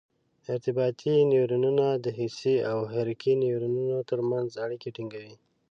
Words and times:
ارتباطي 0.53 1.13
نیورونونه 1.31 1.85
د 2.03 2.05
حسي 2.19 2.55
او 2.71 2.77
حرکي 2.91 3.33
نیورونونو 3.43 3.97
تر 4.09 4.19
منځ 4.31 4.49
اړیکه 4.63 4.87
ټینګوي. 4.95 5.35